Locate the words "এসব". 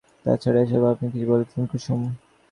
0.65-0.83